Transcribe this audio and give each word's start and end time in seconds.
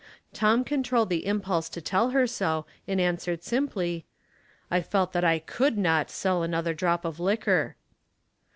Tom 0.33 0.63
controlled 0.63 1.11
the 1.11 1.27
impulse 1.27 1.69
to 1.69 1.79
tell 1.79 2.09
her 2.09 2.25
so, 2.25 2.65
and 2.87 2.99
answered 2.99 3.43
simply, 3.43 4.07
—''I 4.71 4.81
felt 4.81 5.13
that 5.13 5.23
I 5.23 5.37
could 5.37 5.77
not 5.77 6.09
sell 6.09 6.41
another 6.41 6.73
drop 6.73 7.05
of 7.05 7.19
liquor." 7.19 7.75